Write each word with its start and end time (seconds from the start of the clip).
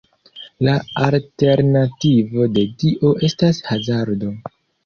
La 0.67 0.73
alternativo 1.07 2.49
de 2.57 2.65
dio 2.85 3.15
estas 3.29 3.63
hazardo. 3.71 4.35